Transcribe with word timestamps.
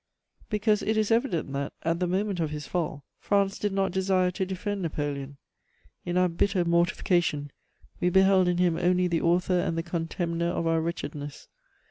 Because 0.49 0.81
it 0.81 0.97
is 0.97 1.11
evident 1.11 1.53
that, 1.53 1.73
at 1.83 1.99
the 1.99 2.07
moment 2.07 2.39
of 2.39 2.49
his 2.49 2.65
fall, 2.65 3.05
France 3.19 3.59
did 3.59 3.71
not 3.71 3.91
desire 3.91 4.31
to 4.31 4.47
defend 4.47 4.81
Napoleon; 4.81 5.37
in 6.07 6.17
our 6.17 6.27
bitter 6.27 6.65
mortification, 6.65 7.51
we 7.99 8.09
beheld 8.09 8.47
in 8.47 8.57
him 8.57 8.77
only 8.81 9.07
the 9.07 9.21
author 9.21 9.59
and 9.59 9.77
the 9.77 9.83
contemner 9.83 10.49
of 10.49 10.65
our 10.65 10.81
wretchedness. 10.81 11.49